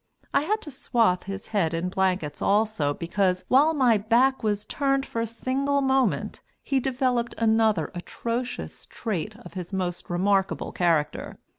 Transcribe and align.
I 0.33 0.41
had 0.41 0.61
to 0.63 0.71
swathe 0.71 1.25
his 1.25 1.49
head 1.53 1.75
in 1.75 1.89
blankets 1.89 2.41
also, 2.41 2.91
because, 2.91 3.45
while 3.49 3.71
my 3.75 3.99
back 3.99 4.41
was 4.41 4.65
turned 4.65 5.05
for 5.05 5.21
a 5.21 5.27
single 5.27 5.79
moment, 5.79 6.41
he 6.63 6.79
developed 6.79 7.35
another 7.37 7.91
atrocious 7.93 8.87
trait 8.87 9.35
of 9.45 9.53
his 9.53 9.71
most 9.71 10.09
remarkable 10.09 10.71
character. 10.71 11.37